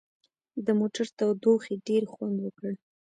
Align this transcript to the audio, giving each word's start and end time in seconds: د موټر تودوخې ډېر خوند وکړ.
د 0.65 0.67
موټر 0.79 1.05
تودوخې 1.17 1.73
ډېر 1.87 2.03
خوند 2.11 2.37
وکړ. 2.41 2.71